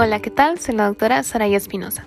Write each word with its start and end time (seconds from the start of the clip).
Hola, 0.00 0.22
¿qué 0.22 0.30
tal? 0.30 0.60
Soy 0.60 0.76
la 0.76 0.86
doctora 0.86 1.24
Saraya 1.24 1.56
Espinosa. 1.56 2.06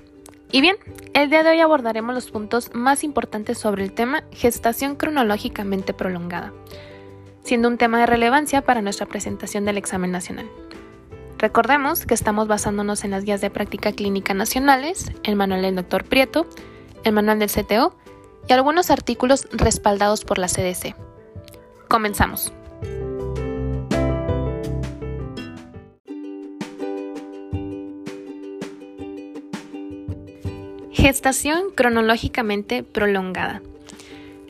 Y 0.49 0.61
bien, 0.61 0.77
el 1.13 1.29
día 1.29 1.43
de 1.43 1.49
hoy 1.49 1.59
abordaremos 1.59 2.15
los 2.15 2.31
puntos 2.31 2.71
más 2.73 3.03
importantes 3.03 3.57
sobre 3.57 3.83
el 3.83 3.91
tema 3.91 4.23
gestación 4.31 4.95
cronológicamente 4.95 5.93
prolongada, 5.93 6.53
siendo 7.43 7.67
un 7.67 7.77
tema 7.77 7.99
de 7.99 8.05
relevancia 8.05 8.61
para 8.61 8.81
nuestra 8.81 9.07
presentación 9.07 9.65
del 9.65 9.77
examen 9.77 10.09
nacional. 10.09 10.49
Recordemos 11.37 12.05
que 12.05 12.13
estamos 12.13 12.47
basándonos 12.47 13.03
en 13.03 13.11
las 13.11 13.25
guías 13.25 13.41
de 13.41 13.49
práctica 13.49 13.91
clínica 13.91 14.33
nacionales, 14.33 15.11
el 15.23 15.35
manual 15.35 15.61
del 15.61 15.75
doctor 15.75 16.05
Prieto, 16.05 16.47
el 17.03 17.11
manual 17.11 17.39
del 17.39 17.51
CTO 17.51 17.93
y 18.47 18.53
algunos 18.53 18.89
artículos 18.89 19.49
respaldados 19.51 20.23
por 20.23 20.37
la 20.37 20.47
CDC. 20.47 20.95
Comenzamos. 21.89 22.53
Gestación 31.01 31.71
cronológicamente 31.73 32.83
prolongada. 32.83 33.63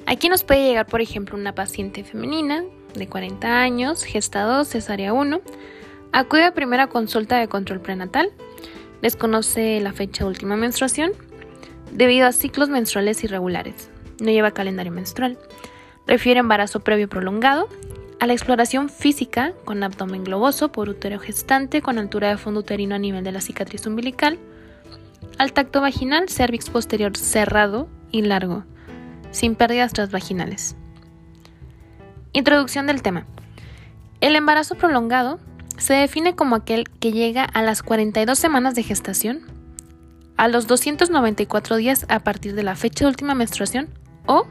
Aquí 0.06 0.28
nos 0.28 0.44
puede 0.44 0.68
llegar, 0.68 0.86
por 0.86 1.00
ejemplo, 1.00 1.38
una 1.38 1.56
paciente 1.56 2.04
femenina 2.04 2.66
de 2.94 3.08
40 3.08 3.62
años, 3.62 4.04
gesta 4.04 4.44
2, 4.44 4.68
cesárea 4.68 5.14
1, 5.14 5.40
acude 6.12 6.44
a 6.44 6.54
primera 6.54 6.88
consulta 6.88 7.40
de 7.40 7.48
control 7.48 7.80
prenatal, 7.80 8.32
desconoce 9.02 9.80
la 9.80 9.94
fecha 9.94 10.26
de 10.26 10.30
última 10.30 10.58
menstruación 10.58 11.14
debido 11.94 12.28
a 12.28 12.34
ciclos 12.34 12.68
menstruales 12.68 13.24
irregulares, 13.24 13.90
no 14.20 14.30
lleva 14.30 14.52
calendario 14.52 14.92
menstrual, 14.92 15.38
refiere 16.06 16.42
embarazo 16.42 16.82
previo 16.82 17.08
prolongado, 17.08 17.70
a 18.20 18.28
la 18.28 18.34
exploración 18.34 18.90
física 18.90 19.54
con 19.64 19.84
abdomen 19.84 20.26
globoso 20.26 20.70
por 20.70 20.90
útero 20.90 21.18
gestante 21.18 21.82
con 21.82 21.98
altura 21.98 22.28
de 22.28 22.38
fondo 22.38 22.60
uterino 22.60 22.96
a 22.96 23.00
nivel 23.00 23.24
de 23.24 23.32
la 23.32 23.40
cicatriz 23.40 23.88
umbilical, 23.88 24.38
al 25.38 25.54
tacto 25.54 25.82
vaginal, 25.82 26.30
cervix 26.30 26.70
posterior 26.70 27.18
cerrado 27.18 27.90
y 28.12 28.22
largo, 28.22 28.64
sin 29.32 29.56
pérdidas 29.56 29.94
transvaginales. 29.94 30.76
Introducción 32.34 32.88
del 32.88 33.02
tema. 33.02 33.26
El 34.22 34.36
embarazo 34.36 34.76
prolongado 34.76 35.40
se 35.78 35.96
define 35.96 36.36
como 36.36 36.56
aquel 36.56 36.90
que 36.90 37.12
llega 37.12 37.44
a 37.44 37.62
las 37.62 37.84
42 37.84 38.38
semanas 38.38 38.76
de 38.76 38.84
gestación, 38.84 39.42
a 40.38 40.48
los 40.48 40.68
294 40.68 41.76
días 41.76 42.06
a 42.08 42.20
partir 42.20 42.56
de 42.56 42.64
la 42.64 42.76
fecha 42.76 43.06
de 43.06 43.10
última 43.10 43.36
menstruación 43.36 43.90
o 44.28 44.46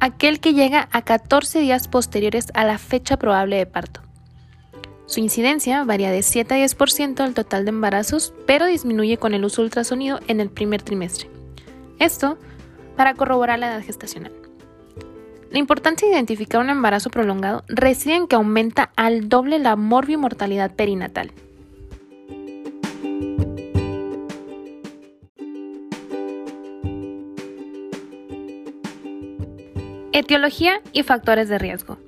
aquel 0.00 0.38
que 0.40 0.52
llega 0.52 0.88
a 0.92 1.02
14 1.02 1.60
días 1.60 1.88
posteriores 1.88 2.48
a 2.54 2.64
la 2.64 2.78
fecha 2.78 3.16
probable 3.16 3.56
de 3.56 3.66
parto. 3.66 4.03
Su 5.06 5.20
incidencia 5.20 5.84
varía 5.84 6.10
de 6.10 6.22
7 6.22 6.54
a 6.54 6.66
10% 6.66 7.14
del 7.14 7.34
total 7.34 7.64
de 7.64 7.70
embarazos, 7.70 8.32
pero 8.46 8.66
disminuye 8.66 9.18
con 9.18 9.34
el 9.34 9.44
uso 9.44 9.62
ultrasonido 9.62 10.18
en 10.28 10.40
el 10.40 10.48
primer 10.48 10.82
trimestre. 10.82 11.28
Esto 11.98 12.38
para 12.96 13.14
corroborar 13.14 13.58
la 13.58 13.68
edad 13.68 13.84
gestacional. 13.84 14.32
La 15.50 15.58
importancia 15.58 16.08
de 16.08 16.14
identificar 16.14 16.60
un 16.60 16.70
embarazo 16.70 17.10
prolongado 17.10 17.64
reside 17.68 18.16
en 18.16 18.26
que 18.26 18.34
aumenta 18.34 18.90
al 18.96 19.28
doble 19.28 19.58
la 19.58 19.76
morbimortalidad 19.76 20.74
perinatal. 20.74 21.32
Etiología 30.12 30.80
y 30.92 31.02
factores 31.02 31.48
de 31.48 31.58
riesgo. 31.58 31.98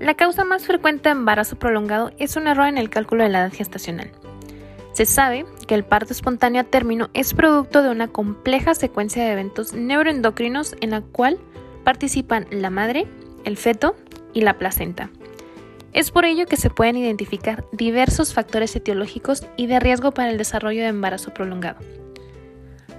La 0.00 0.14
causa 0.14 0.44
más 0.44 0.64
frecuente 0.64 1.10
de 1.10 1.12
embarazo 1.12 1.58
prolongado 1.58 2.10
es 2.16 2.34
un 2.36 2.46
error 2.46 2.66
en 2.68 2.78
el 2.78 2.88
cálculo 2.88 3.22
de 3.22 3.28
la 3.28 3.40
edad 3.40 3.52
gestacional. 3.52 4.10
Se 4.94 5.04
sabe 5.04 5.44
que 5.68 5.74
el 5.74 5.84
parto 5.84 6.14
espontáneo 6.14 6.62
a 6.62 6.64
término 6.64 7.10
es 7.12 7.34
producto 7.34 7.82
de 7.82 7.90
una 7.90 8.08
compleja 8.08 8.74
secuencia 8.74 9.22
de 9.22 9.32
eventos 9.32 9.74
neuroendocrinos 9.74 10.74
en 10.80 10.92
la 10.92 11.02
cual 11.02 11.38
participan 11.84 12.46
la 12.50 12.70
madre, 12.70 13.06
el 13.44 13.58
feto 13.58 13.94
y 14.32 14.40
la 14.40 14.56
placenta. 14.56 15.10
Es 15.92 16.10
por 16.10 16.24
ello 16.24 16.46
que 16.46 16.56
se 16.56 16.70
pueden 16.70 16.96
identificar 16.96 17.66
diversos 17.70 18.32
factores 18.32 18.74
etiológicos 18.74 19.46
y 19.58 19.66
de 19.66 19.80
riesgo 19.80 20.12
para 20.12 20.30
el 20.30 20.38
desarrollo 20.38 20.80
de 20.80 20.88
embarazo 20.88 21.34
prolongado. 21.34 21.78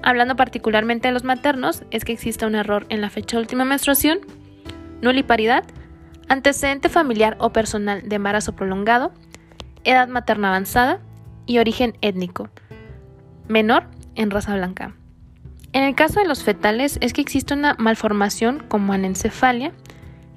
Hablando 0.04 0.36
particularmente 0.36 1.08
de 1.08 1.16
los 1.16 1.24
maternos, 1.24 1.82
es 1.90 2.06
que 2.06 2.14
existe 2.14 2.46
un 2.46 2.54
error 2.54 2.86
en 2.90 3.02
la 3.02 3.10
fecha 3.10 3.38
de 3.38 3.42
última 3.42 3.66
menstruación, 3.66 4.20
nuliparidad, 5.02 5.64
antecedente 6.28 6.90
familiar 6.90 7.36
o 7.40 7.52
personal 7.52 8.08
de 8.08 8.16
embarazo 8.16 8.56
prolongado, 8.56 9.12
edad 9.84 10.08
materna 10.08 10.50
avanzada 10.50 11.00
y 11.46 11.60
origen 11.60 11.98
étnico, 12.02 12.50
menor 13.48 13.86
en 14.16 14.32
raza 14.32 14.56
blanca. 14.56 14.96
En 15.74 15.84
el 15.84 15.96
caso 15.96 16.20
de 16.20 16.28
los 16.28 16.44
fetales 16.44 16.98
es 17.02 17.14
que 17.14 17.22
existe 17.22 17.54
una 17.54 17.76
malformación 17.76 18.64
como 18.68 18.94
anencefalia, 18.94 19.72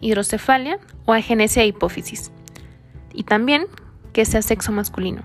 hidrocefalia 0.00 0.78
o 1.06 1.12
agenesia 1.12 1.64
hipófisis, 1.64 2.30
y 3.12 3.24
también 3.24 3.66
que 4.12 4.24
sea 4.24 4.42
sexo 4.42 4.72
masculino. 4.72 5.22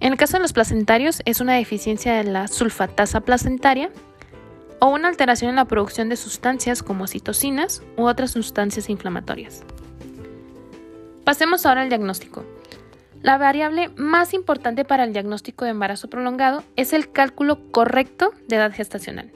En 0.00 0.12
el 0.12 0.18
caso 0.18 0.36
de 0.36 0.42
los 0.42 0.52
placentarios 0.52 1.22
es 1.24 1.40
una 1.40 1.54
deficiencia 1.54 2.14
de 2.14 2.24
la 2.24 2.48
sulfatasa 2.48 3.20
placentaria 3.20 3.90
o 4.84 4.88
una 4.88 5.08
alteración 5.08 5.48
en 5.48 5.56
la 5.56 5.64
producción 5.64 6.10
de 6.10 6.16
sustancias 6.16 6.82
como 6.82 7.06
citocinas 7.06 7.82
u 7.96 8.02
otras 8.02 8.32
sustancias 8.32 8.90
inflamatorias. 8.90 9.62
Pasemos 11.24 11.64
ahora 11.64 11.80
al 11.80 11.88
diagnóstico. 11.88 12.44
La 13.22 13.38
variable 13.38 13.88
más 13.96 14.34
importante 14.34 14.84
para 14.84 15.04
el 15.04 15.14
diagnóstico 15.14 15.64
de 15.64 15.70
embarazo 15.70 16.10
prolongado 16.10 16.64
es 16.76 16.92
el 16.92 17.10
cálculo 17.10 17.72
correcto 17.72 18.34
de 18.46 18.56
edad 18.56 18.74
gestacional. 18.74 19.32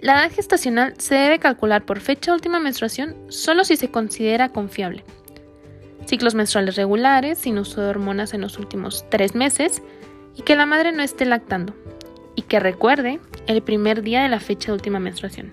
La 0.00 0.14
edad 0.14 0.32
gestacional 0.32 0.94
se 0.96 1.16
debe 1.16 1.38
calcular 1.38 1.84
por 1.84 2.00
fecha 2.00 2.32
última 2.32 2.58
menstruación 2.58 3.14
solo 3.28 3.62
si 3.62 3.76
se 3.76 3.90
considera 3.90 4.48
confiable. 4.48 5.04
Ciclos 6.06 6.34
menstruales 6.34 6.76
regulares, 6.76 7.36
sin 7.36 7.58
uso 7.58 7.82
de 7.82 7.88
hormonas 7.88 8.32
en 8.32 8.40
los 8.40 8.58
últimos 8.58 9.04
tres 9.10 9.34
meses 9.34 9.82
y 10.34 10.40
que 10.40 10.56
la 10.56 10.64
madre 10.64 10.92
no 10.92 11.02
esté 11.02 11.26
lactando, 11.26 11.74
y 12.36 12.42
que 12.42 12.58
recuerde 12.58 13.20
el 13.46 13.62
primer 13.62 14.02
día 14.02 14.22
de 14.22 14.28
la 14.28 14.40
fecha 14.40 14.66
de 14.66 14.72
última 14.74 14.98
menstruación. 14.98 15.52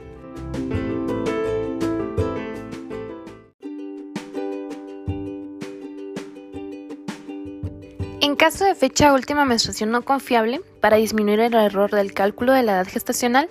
En 8.21 8.35
caso 8.35 8.65
de 8.65 8.75
fecha 8.75 9.09
de 9.09 9.13
última 9.13 9.45
menstruación 9.45 9.91
no 9.91 10.03
confiable, 10.03 10.61
para 10.79 10.97
disminuir 10.97 11.39
el 11.39 11.53
error 11.53 11.91
del 11.91 12.13
cálculo 12.13 12.53
de 12.53 12.63
la 12.63 12.73
edad 12.73 12.87
gestacional, 12.87 13.47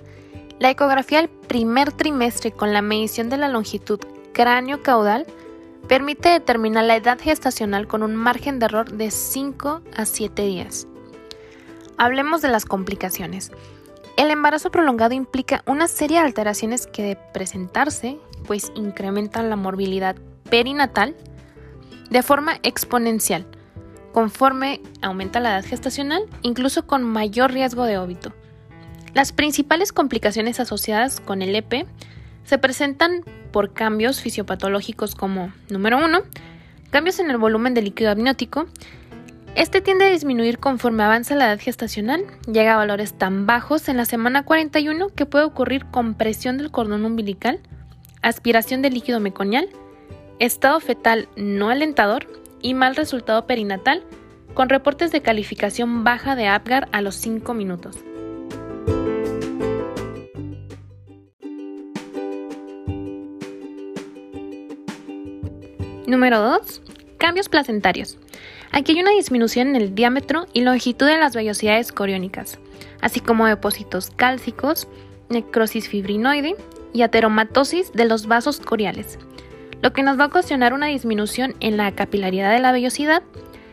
la 0.59 0.71
ecografía 0.71 1.19
del 1.19 1.29
primer 1.29 1.93
trimestre 1.93 2.53
con 2.53 2.73
la 2.73 2.83
medición 2.83 3.29
de 3.29 3.37
la 3.37 3.49
longitud 3.49 4.01
cráneo-caudal 4.33 5.27
permite 5.89 6.31
determinar 6.31 6.85
la 6.85 6.97
edad 6.97 7.19
gestacional 7.21 7.87
con 7.87 8.03
un 8.03 8.17
margen 8.17 8.59
de 8.59 8.67
error 8.67 8.93
de 8.93 9.11
5 9.11 9.83
a 9.95 10.05
7 10.05 10.43
días. 10.43 10.87
Hablemos 11.99 12.43
de 12.43 12.49
las 12.49 12.65
complicaciones. 12.65 13.53
El 14.23 14.31
embarazo 14.31 14.71
prolongado 14.71 15.15
implica 15.15 15.65
una 15.67 15.89
serie 15.89 16.21
de 16.21 16.27
alteraciones 16.27 16.87
que 16.87 17.03
de 17.03 17.17
presentarse, 17.17 18.21
pues 18.47 18.71
incrementan 18.77 19.51
la 19.51 19.57
morbilidad 19.57 20.15
perinatal 20.49 21.17
de 22.09 22.23
forma 22.23 22.61
exponencial, 22.63 23.45
conforme 24.13 24.81
aumenta 25.01 25.41
la 25.41 25.59
edad 25.59 25.65
gestacional, 25.69 26.23
incluso 26.43 26.87
con 26.87 27.03
mayor 27.03 27.51
riesgo 27.51 27.83
de 27.83 27.99
óbito. 27.99 28.33
Las 29.13 29.33
principales 29.33 29.93
complicaciones 29.93 30.61
asociadas 30.61 31.19
con 31.19 31.43
el 31.43 31.57
EP 31.57 31.85
se 32.45 32.59
presentan 32.59 33.25
por 33.51 33.73
cambios 33.73 34.21
fisiopatológicos 34.21 35.17
como, 35.17 35.53
número 35.69 35.99
1, 35.99 36.21
cambios 36.91 37.19
en 37.19 37.29
el 37.29 37.39
volumen 37.39 37.75
del 37.75 37.87
líquido 37.87 38.13
amniótico, 38.13 38.67
este 39.55 39.83
tiende 39.83 40.07
a 40.07 40.11
disminuir 40.11 40.59
conforme 40.59 41.03
avanza 41.03 41.35
la 41.35 41.47
edad 41.47 41.61
gestacional, 41.61 42.25
llega 42.51 42.75
a 42.75 42.79
valores 42.79 43.13
tan 43.13 43.47
bajos 43.47 43.89
en 43.89 43.99
la 43.99 44.07
semana 44.07 44.45
41 44.45 45.11
que 45.11 45.27
puede 45.27 45.45
ocurrir 45.45 45.85
compresión 45.87 46.57
del 46.57 46.71
cordón 46.71 47.05
umbilical, 47.05 47.61
aspiración 48.23 48.81
del 48.81 48.95
líquido 48.95 49.21
meconial, 49.21 49.69
estado 50.39 50.81
fetal 50.81 51.29
no 51.37 51.69
alentador 51.69 52.27
y 52.63 52.73
mal 52.75 52.97
resultado 52.97 53.47
perinatal, 53.47 54.03
con 54.55 54.69
reportes 54.69 55.13
de 55.13 55.23
calificación 55.23 56.03
baja 56.03 56.35
de 56.35 56.49
Apgar 56.49 56.89
a 56.93 57.03
los 57.03 57.15
5 57.17 57.53
minutos. 57.55 57.99
Número 66.07 66.41
2. 66.41 66.83
Cambios 67.19 67.49
placentarios. 67.49 68.19
Aquí 68.75 68.93
hay 68.93 69.03
una 69.03 69.11
disminución 69.11 69.69
en 69.69 69.77
el 69.77 69.95
diámetro 69.95 70.47
y 70.55 70.63
longitud 70.63 71.07
de 71.07 71.19
las 71.19 71.37
vellosidades 71.37 71.93
coriónicas, 71.93 72.59
así 73.03 73.21
como 73.21 73.47
depósitos 73.47 74.11
cálcicos, 74.17 74.89
necrosis 75.29 75.89
fibrinoide 75.89 76.57
y 76.95 77.03
ateromatosis 77.03 77.93
de 77.93 78.07
los 78.07 78.27
vasos 78.27 78.61
coriales, 78.61 79.19
lo 79.83 79.93
que 79.93 80.03
nos 80.03 80.19
va 80.19 80.25
a 80.25 80.29
ocasionar 80.29 80.73
una 80.73 80.87
disminución 80.87 81.55
en 81.61 81.77
la 81.77 81.93
capilaridad 81.93 82.51
de 82.51 82.61
la 82.61 82.73
vellosidad 82.73 83.23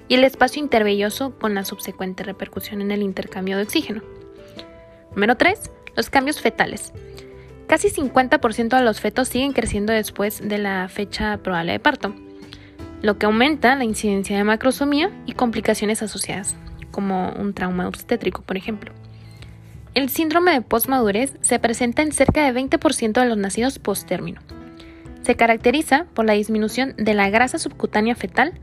y 0.09 0.15
el 0.15 0.25
espacio 0.25 0.61
intervelloso 0.61 1.33
con 1.39 1.55
la 1.55 1.63
subsecuente 1.63 2.23
repercusión 2.23 2.81
en 2.81 2.91
el 2.91 3.01
intercambio 3.01 3.55
de 3.55 3.63
oxígeno. 3.63 4.01
Número 5.11 5.37
3. 5.37 5.71
Los 5.95 6.09
cambios 6.09 6.41
fetales. 6.41 6.91
Casi 7.67 7.89
50% 7.89 8.77
de 8.77 8.83
los 8.83 8.99
fetos 8.99 9.29
siguen 9.29 9.53
creciendo 9.53 9.93
después 9.93 10.45
de 10.45 10.57
la 10.57 10.89
fecha 10.89 11.37
probable 11.37 11.73
de 11.73 11.79
parto, 11.79 12.15
lo 13.01 13.17
que 13.17 13.25
aumenta 13.25 13.75
la 13.75 13.83
incidencia 13.83 14.37
de 14.37 14.43
macrosomía 14.43 15.11
y 15.25 15.33
complicaciones 15.33 16.01
asociadas, 16.01 16.55
como 16.91 17.31
un 17.31 17.53
trauma 17.53 17.87
obstétrico, 17.87 18.41
por 18.41 18.57
ejemplo. 18.57 18.91
El 19.95 20.09
síndrome 20.09 20.51
de 20.51 20.61
postmadurez 20.61 21.33
se 21.41 21.59
presenta 21.59 22.01
en 22.01 22.11
cerca 22.11 22.43
de 22.43 22.59
20% 22.59 23.19
de 23.19 23.25
los 23.25 23.37
nacidos 23.37 23.79
post-término. 23.79 24.41
Se 25.23 25.35
caracteriza 25.35 26.05
por 26.13 26.25
la 26.25 26.33
disminución 26.33 26.93
de 26.97 27.13
la 27.13 27.29
grasa 27.29 27.59
subcutánea 27.59 28.15
fetal, 28.15 28.53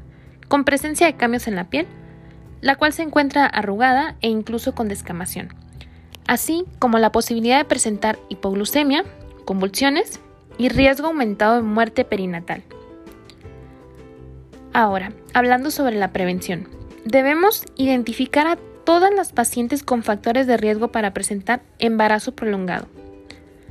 con 0.48 0.64
presencia 0.64 1.06
de 1.06 1.16
cambios 1.16 1.48
en 1.48 1.56
la 1.56 1.64
piel, 1.64 1.86
la 2.60 2.76
cual 2.76 2.92
se 2.92 3.02
encuentra 3.02 3.46
arrugada 3.46 4.16
e 4.20 4.28
incluso 4.28 4.74
con 4.74 4.88
descamación 4.88 5.52
así 6.26 6.64
como 6.78 6.98
la 6.98 7.12
posibilidad 7.12 7.58
de 7.58 7.64
presentar 7.64 8.18
hipoglucemia, 8.28 9.04
convulsiones 9.44 10.20
y 10.58 10.68
riesgo 10.68 11.08
aumentado 11.08 11.56
de 11.56 11.62
muerte 11.62 12.04
perinatal. 12.04 12.62
Ahora, 14.76 15.14
hablando 15.32 15.70
sobre 15.70 15.96
la 15.96 16.12
prevención, 16.12 16.68
debemos 17.06 17.64
identificar 17.76 18.46
a 18.46 18.58
todas 18.84 19.10
las 19.10 19.32
pacientes 19.32 19.82
con 19.82 20.02
factores 20.02 20.46
de 20.46 20.58
riesgo 20.58 20.88
para 20.88 21.14
presentar 21.14 21.62
embarazo 21.78 22.32
prolongado. 22.34 22.86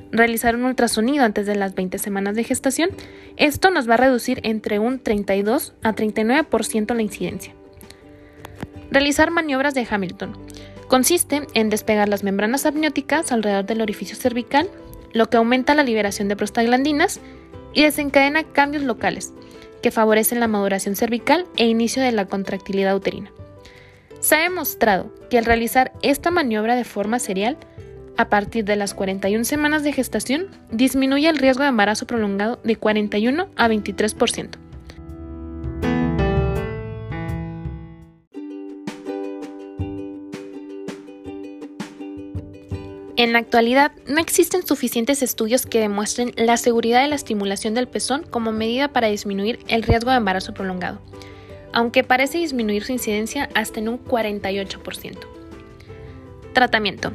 Realizar 0.10 0.56
un 0.56 0.64
ultrasonido 0.64 1.24
antes 1.24 1.46
de 1.46 1.54
las 1.54 1.76
20 1.76 2.00
semanas 2.00 2.36
de 2.36 2.44
gestación, 2.44 2.90
esto 3.38 3.70
nos 3.70 3.88
va 3.88 3.94
a 3.94 3.98
reducir 3.98 4.40
entre 4.42 4.80
un 4.80 4.98
32 4.98 5.76
a 5.84 5.94
39% 5.94 6.96
la 6.96 7.02
incidencia. 7.04 7.54
Realizar 8.90 9.30
maniobras 9.30 9.76
de 9.76 9.86
Hamilton, 9.88 10.34
Consiste 10.88 11.46
en 11.54 11.70
despegar 11.70 12.10
las 12.10 12.24
membranas 12.24 12.66
amnióticas 12.66 13.32
alrededor 13.32 13.68
del 13.68 13.82
orificio 13.82 14.16
cervical, 14.16 14.72
lo 15.14 15.30
que 15.30 15.38
aumenta 15.38 15.76
la 15.76 15.84
liberación 15.84 16.30
de 16.30 16.36
prostaglandinas 16.36 17.20
y 17.76 17.84
desencadena 17.84 18.44
cambios 18.44 18.84
locales 18.84 19.34
que 19.86 19.92
favorecen 19.92 20.40
la 20.40 20.48
maduración 20.48 20.96
cervical 20.96 21.46
e 21.58 21.68
inicio 21.68 22.02
de 22.02 22.12
la 22.12 22.26
contractilidad 22.26 22.96
uterina. 22.96 23.32
Se 24.20 24.34
ha 24.34 24.40
demostrado 24.40 25.14
que 25.30 25.38
al 25.38 25.46
realizar 25.46 25.92
esta 26.02 26.32
maniobra 26.32 26.76
de 26.76 26.84
forma 26.84 27.20
serial, 27.20 27.56
a 28.18 28.28
partir 28.28 28.66
de 28.66 28.78
las 28.78 28.96
41 28.96 29.46
semanas 29.46 29.84
de 29.84 29.94
gestación, 29.94 30.48
disminuye 30.72 31.30
el 31.30 31.38
riesgo 31.38 31.62
de 31.62 31.70
embarazo 31.70 32.08
prolongado 32.08 32.60
de 32.64 32.78
41 32.78 33.48
a 33.56 33.68
23%. 33.68 34.58
En 43.26 43.34
la 43.34 43.40
actualidad, 43.40 43.92
no 44.06 44.20
existen 44.20 44.68
suficientes 44.68 45.24
estudios 45.24 45.66
que 45.66 45.80
demuestren 45.80 46.32
la 46.36 46.58
seguridad 46.58 47.02
de 47.02 47.08
la 47.08 47.16
estimulación 47.16 47.74
del 47.74 47.88
pezón 47.88 48.22
como 48.22 48.52
medida 48.52 48.90
para 48.90 49.08
disminuir 49.08 49.58
el 49.68 49.82
riesgo 49.82 50.12
de 50.12 50.18
embarazo 50.18 50.54
prolongado, 50.54 51.02
aunque 51.74 52.04
parece 52.04 52.38
disminuir 52.38 52.84
su 52.84 52.92
incidencia 52.92 53.50
hasta 53.56 53.80
en 53.80 53.90
un 53.90 54.06
48%. 54.06 55.18
Tratamiento. 56.54 57.14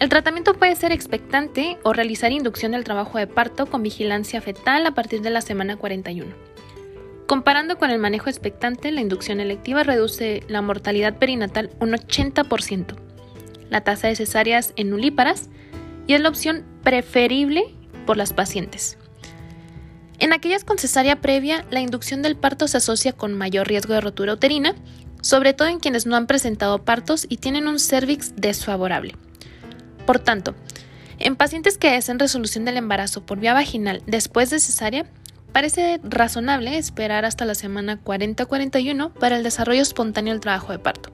El 0.00 0.08
tratamiento 0.08 0.54
puede 0.54 0.74
ser 0.74 0.90
expectante 0.90 1.78
o 1.84 1.92
realizar 1.92 2.32
inducción 2.32 2.72
del 2.72 2.82
trabajo 2.82 3.18
de 3.18 3.28
parto 3.28 3.66
con 3.66 3.84
vigilancia 3.84 4.40
fetal 4.40 4.84
a 4.84 4.94
partir 4.96 5.20
de 5.20 5.30
la 5.30 5.40
semana 5.40 5.76
41. 5.76 6.34
Comparando 7.28 7.78
con 7.78 7.90
el 7.90 8.00
manejo 8.00 8.28
expectante, 8.28 8.90
la 8.90 9.02
inducción 9.02 9.38
electiva 9.38 9.84
reduce 9.84 10.42
la 10.48 10.62
mortalidad 10.62 11.16
perinatal 11.16 11.70
un 11.78 11.92
80% 11.92 13.13
la 13.70 13.82
tasa 13.82 14.08
de 14.08 14.16
cesáreas 14.16 14.72
en 14.76 14.90
nulíparas 14.90 15.48
y 16.06 16.14
es 16.14 16.20
la 16.20 16.28
opción 16.28 16.64
preferible 16.82 17.74
por 18.06 18.16
las 18.16 18.32
pacientes. 18.32 18.98
En 20.18 20.32
aquellas 20.32 20.64
con 20.64 20.78
cesárea 20.78 21.20
previa, 21.20 21.64
la 21.70 21.80
inducción 21.80 22.22
del 22.22 22.36
parto 22.36 22.68
se 22.68 22.76
asocia 22.76 23.12
con 23.12 23.34
mayor 23.34 23.66
riesgo 23.66 23.94
de 23.94 24.00
rotura 24.00 24.34
uterina, 24.34 24.74
sobre 25.20 25.54
todo 25.54 25.68
en 25.68 25.80
quienes 25.80 26.06
no 26.06 26.16
han 26.16 26.26
presentado 26.26 26.84
partos 26.84 27.26
y 27.28 27.38
tienen 27.38 27.66
un 27.66 27.78
cervix 27.78 28.36
desfavorable. 28.36 29.14
Por 30.06 30.18
tanto, 30.18 30.54
en 31.18 31.36
pacientes 31.36 31.78
que 31.78 31.90
deseen 31.90 32.18
resolución 32.18 32.64
del 32.64 32.76
embarazo 32.76 33.24
por 33.24 33.38
vía 33.38 33.54
vaginal 33.54 34.02
después 34.06 34.50
de 34.50 34.60
cesárea, 34.60 35.06
parece 35.52 36.00
razonable 36.02 36.76
esperar 36.76 37.24
hasta 37.24 37.44
la 37.44 37.54
semana 37.54 38.00
40-41 38.02 39.12
para 39.12 39.36
el 39.36 39.42
desarrollo 39.42 39.82
espontáneo 39.82 40.34
del 40.34 40.40
trabajo 40.40 40.72
de 40.72 40.78
parto. 40.78 41.10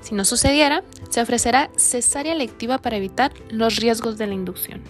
Si 0.00 0.14
no 0.14 0.24
sucediera, 0.24 0.82
se 1.10 1.20
ofrecerá 1.20 1.70
cesárea 1.76 2.32
electiva 2.32 2.78
para 2.78 2.96
evitar 2.96 3.32
los 3.50 3.76
riesgos 3.76 4.18
de 4.18 4.26
la 4.26 4.34
inducción. 4.34 4.82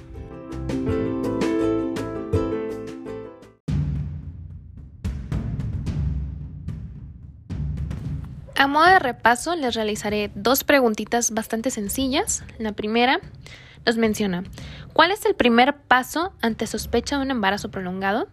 A 8.56 8.66
modo 8.66 8.86
de 8.86 8.98
repaso, 8.98 9.54
les 9.54 9.76
realizaré 9.76 10.32
dos 10.34 10.64
preguntitas 10.64 11.30
bastante 11.30 11.70
sencillas. 11.70 12.42
La 12.58 12.72
primera 12.72 13.20
nos 13.86 13.96
menciona, 13.96 14.42
¿cuál 14.92 15.12
es 15.12 15.24
el 15.24 15.36
primer 15.36 15.76
paso 15.76 16.32
ante 16.42 16.66
sospecha 16.66 17.16
de 17.16 17.22
un 17.22 17.30
embarazo 17.30 17.70
prolongado? 17.70 18.28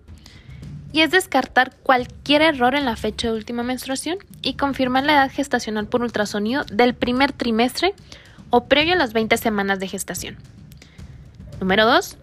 Y 0.95 1.01
es 1.01 1.11
descartar 1.11 1.75
cualquier 1.83 2.41
error 2.41 2.73
en 2.73 2.85
la 2.85 2.95
fecha 2.95 3.27
de 3.27 3.33
última 3.33 3.63
menstruación 3.63 4.17
y 4.41 4.53
confirmar 4.53 5.03
la 5.03 5.15
edad 5.15 5.29
gestacional 5.29 5.87
por 5.87 6.01
ultrasonido 6.01 6.63
del 6.71 6.95
primer 6.95 7.33
trimestre 7.33 7.93
o 8.49 8.63
previo 8.63 8.93
a 8.93 8.95
las 8.95 9.11
20 9.11 9.35
semanas 9.35 9.81
de 9.81 9.89
gestación. 9.89 10.37
Número 11.59 11.85
2. 11.85 12.17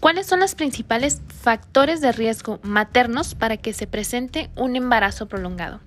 ¿Cuáles 0.00 0.26
son 0.26 0.40
los 0.40 0.54
principales 0.54 1.20
factores 1.42 2.00
de 2.00 2.12
riesgo 2.12 2.60
maternos 2.62 3.34
para 3.34 3.58
que 3.58 3.74
se 3.74 3.86
presente 3.86 4.48
un 4.56 4.74
embarazo 4.74 5.26
prolongado? 5.26 5.80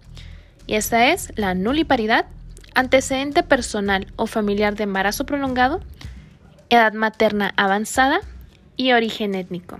Y 0.67 0.75
esta 0.75 1.07
es 1.07 1.33
la 1.37 1.55
nuliparidad, 1.55 2.27
antecedente 2.75 3.41
personal 3.41 4.13
o 4.15 4.27
familiar 4.27 4.75
de 4.75 4.83
embarazo 4.83 5.25
prolongado, 5.25 5.81
edad 6.69 6.93
materna 6.93 7.51
avanzada 7.57 8.19
y 8.75 8.91
origen 8.91 9.33
étnico. 9.33 9.79